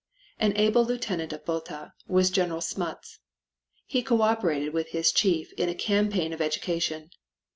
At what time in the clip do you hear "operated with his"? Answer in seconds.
4.23-5.11